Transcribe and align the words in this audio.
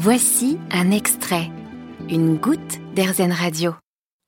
Voici 0.00 0.58
un 0.70 0.92
extrait, 0.92 1.50
une 2.08 2.36
goutte 2.36 2.78
d'Airzen 2.94 3.32
Radio. 3.32 3.72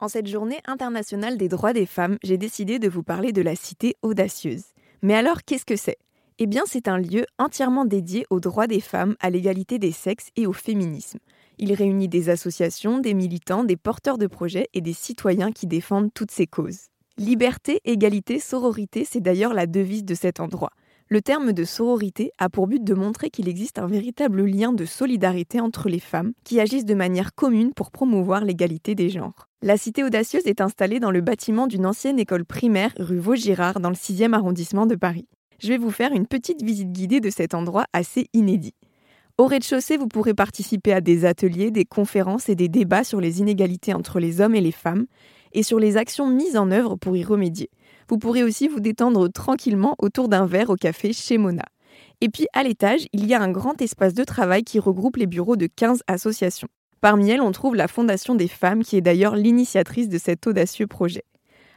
En 0.00 0.08
cette 0.08 0.26
journée 0.26 0.58
internationale 0.66 1.36
des 1.36 1.48
droits 1.48 1.72
des 1.72 1.86
femmes, 1.86 2.18
j'ai 2.24 2.38
décidé 2.38 2.80
de 2.80 2.88
vous 2.88 3.04
parler 3.04 3.30
de 3.30 3.40
la 3.40 3.54
Cité 3.54 3.94
audacieuse. 4.02 4.64
Mais 5.02 5.14
alors, 5.14 5.44
qu'est-ce 5.46 5.64
que 5.64 5.76
c'est? 5.76 5.98
Eh 6.40 6.48
bien, 6.48 6.64
c'est 6.66 6.88
un 6.88 6.98
lieu 6.98 7.24
entièrement 7.38 7.84
dédié 7.84 8.26
aux 8.30 8.40
droits 8.40 8.66
des 8.66 8.80
femmes, 8.80 9.14
à 9.20 9.30
l'égalité 9.30 9.78
des 9.78 9.92
sexes 9.92 10.30
et 10.34 10.48
au 10.48 10.52
féminisme. 10.52 11.20
Il 11.58 11.72
réunit 11.72 12.08
des 12.08 12.30
associations, 12.30 12.98
des 12.98 13.14
militants, 13.14 13.62
des 13.62 13.76
porteurs 13.76 14.18
de 14.18 14.26
projets 14.26 14.66
et 14.74 14.80
des 14.80 14.92
citoyens 14.92 15.52
qui 15.52 15.68
défendent 15.68 16.12
toutes 16.12 16.32
ces 16.32 16.48
causes. 16.48 16.88
Liberté, 17.16 17.80
égalité, 17.84 18.40
sororité, 18.40 19.06
c'est 19.08 19.20
d'ailleurs 19.20 19.54
la 19.54 19.68
devise 19.68 20.04
de 20.04 20.14
cet 20.14 20.40
endroit. 20.40 20.72
Le 21.12 21.20
terme 21.20 21.52
de 21.52 21.64
sororité 21.64 22.30
a 22.38 22.48
pour 22.48 22.68
but 22.68 22.84
de 22.84 22.94
montrer 22.94 23.30
qu'il 23.30 23.48
existe 23.48 23.80
un 23.80 23.88
véritable 23.88 24.44
lien 24.44 24.72
de 24.72 24.84
solidarité 24.84 25.58
entre 25.58 25.88
les 25.88 25.98
femmes 25.98 26.34
qui 26.44 26.60
agissent 26.60 26.84
de 26.84 26.94
manière 26.94 27.34
commune 27.34 27.72
pour 27.74 27.90
promouvoir 27.90 28.44
l'égalité 28.44 28.94
des 28.94 29.10
genres. 29.10 29.48
La 29.60 29.76
Cité 29.76 30.04
Audacieuse 30.04 30.46
est 30.46 30.60
installée 30.60 31.00
dans 31.00 31.10
le 31.10 31.20
bâtiment 31.20 31.66
d'une 31.66 31.84
ancienne 31.84 32.20
école 32.20 32.44
primaire 32.44 32.92
rue 32.96 33.18
Vaugirard 33.18 33.80
dans 33.80 33.88
le 33.88 33.96
6e 33.96 34.34
arrondissement 34.34 34.86
de 34.86 34.94
Paris. 34.94 35.26
Je 35.58 35.66
vais 35.66 35.78
vous 35.78 35.90
faire 35.90 36.12
une 36.12 36.28
petite 36.28 36.62
visite 36.62 36.92
guidée 36.92 37.18
de 37.18 37.30
cet 37.30 37.54
endroit 37.54 37.86
assez 37.92 38.28
inédit. 38.32 38.76
Au 39.36 39.46
rez-de-chaussée, 39.46 39.96
vous 39.96 40.06
pourrez 40.06 40.34
participer 40.34 40.92
à 40.92 41.00
des 41.00 41.24
ateliers, 41.24 41.72
des 41.72 41.86
conférences 41.86 42.48
et 42.48 42.54
des 42.54 42.68
débats 42.68 43.02
sur 43.02 43.20
les 43.20 43.40
inégalités 43.40 43.94
entre 43.94 44.20
les 44.20 44.40
hommes 44.40 44.54
et 44.54 44.60
les 44.60 44.70
femmes 44.70 45.06
et 45.54 45.64
sur 45.64 45.80
les 45.80 45.96
actions 45.96 46.28
mises 46.28 46.56
en 46.56 46.70
œuvre 46.70 46.94
pour 46.94 47.16
y 47.16 47.24
remédier. 47.24 47.68
Vous 48.10 48.18
pourrez 48.18 48.42
aussi 48.42 48.66
vous 48.66 48.80
détendre 48.80 49.30
tranquillement 49.30 49.94
autour 50.00 50.28
d'un 50.28 50.44
verre 50.44 50.70
au 50.70 50.74
café 50.74 51.12
chez 51.12 51.38
Mona. 51.38 51.62
Et 52.20 52.28
puis 52.28 52.48
à 52.52 52.64
l'étage, 52.64 53.06
il 53.12 53.24
y 53.24 53.34
a 53.34 53.40
un 53.40 53.52
grand 53.52 53.80
espace 53.80 54.14
de 54.14 54.24
travail 54.24 54.64
qui 54.64 54.80
regroupe 54.80 55.16
les 55.16 55.28
bureaux 55.28 55.54
de 55.54 55.68
15 55.68 56.02
associations. 56.08 56.66
Parmi 57.00 57.30
elles, 57.30 57.40
on 57.40 57.52
trouve 57.52 57.76
la 57.76 57.86
Fondation 57.86 58.34
des 58.34 58.48
femmes 58.48 58.82
qui 58.82 58.96
est 58.96 59.00
d'ailleurs 59.00 59.36
l'initiatrice 59.36 60.08
de 60.08 60.18
cet 60.18 60.48
audacieux 60.48 60.88
projet. 60.88 61.22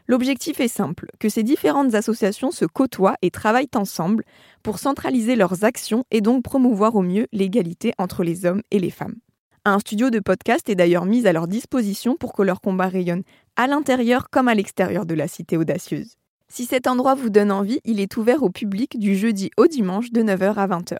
L'objectif 0.07 0.59
est 0.59 0.67
simple, 0.67 1.11
que 1.19 1.29
ces 1.29 1.43
différentes 1.43 1.93
associations 1.93 2.49
se 2.49 2.65
côtoient 2.65 3.15
et 3.21 3.29
travaillent 3.29 3.69
ensemble 3.75 4.23
pour 4.63 4.79
centraliser 4.79 5.35
leurs 5.35 5.63
actions 5.63 6.03
et 6.09 6.21
donc 6.21 6.43
promouvoir 6.43 6.95
au 6.95 7.03
mieux 7.03 7.27
l'égalité 7.31 7.93
entre 7.99 8.23
les 8.23 8.47
hommes 8.47 8.63
et 8.71 8.79
les 8.79 8.89
femmes. 8.89 9.17
Un 9.65 9.77
studio 9.77 10.09
de 10.09 10.19
podcast 10.19 10.67
est 10.67 10.75
d'ailleurs 10.75 11.05
mis 11.05 11.27
à 11.27 11.31
leur 11.31 11.47
disposition 11.47 12.15
pour 12.15 12.33
que 12.33 12.41
leur 12.41 12.59
combat 12.59 12.87
rayonne 12.87 13.21
à 13.55 13.67
l'intérieur 13.67 14.31
comme 14.31 14.47
à 14.47 14.55
l'extérieur 14.55 15.05
de 15.05 15.13
la 15.13 15.27
cité 15.27 15.57
audacieuse. 15.57 16.17
Si 16.55 16.65
cet 16.65 16.85
endroit 16.85 17.15
vous 17.15 17.31
donne 17.31 17.51
envie, 17.51 17.79
il 17.83 17.99
est 17.99 18.15
ouvert 18.15 18.43
au 18.43 18.51
public 18.51 18.99
du 18.99 19.15
jeudi 19.15 19.49
au 19.57 19.65
dimanche 19.65 20.11
de 20.11 20.21
9h 20.21 20.53
à 20.53 20.67
20h. 20.67 20.97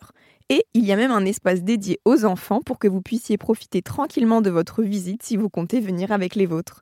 Et 0.48 0.64
il 0.74 0.84
y 0.84 0.90
a 0.90 0.96
même 0.96 1.12
un 1.12 1.24
espace 1.24 1.62
dédié 1.62 2.00
aux 2.04 2.24
enfants 2.24 2.60
pour 2.60 2.80
que 2.80 2.88
vous 2.88 3.00
puissiez 3.00 3.38
profiter 3.38 3.80
tranquillement 3.80 4.40
de 4.40 4.50
votre 4.50 4.82
visite 4.82 5.22
si 5.22 5.36
vous 5.36 5.48
comptez 5.48 5.78
venir 5.78 6.10
avec 6.10 6.34
les 6.34 6.46
vôtres. 6.46 6.80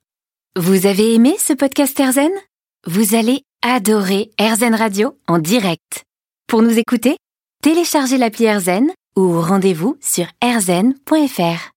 Vous 0.57 0.87
avez 0.87 1.13
aimé 1.13 1.35
ce 1.39 1.53
podcast 1.53 2.01
Erzen 2.01 2.33
Vous 2.87 3.15
allez 3.15 3.43
adorer 3.61 4.31
Erzen 4.39 4.75
Radio 4.75 5.19
en 5.29 5.39
direct. 5.39 6.05
Pour 6.47 6.63
nous 6.63 6.79
écouter, 6.79 7.19
téléchargez 7.63 8.17
l'appli 8.17 8.47
Erzen 8.47 8.91
ou 9.17 9.39
rendez-vous 9.39 9.99
sur 10.01 10.25
erzen.fr. 10.41 11.69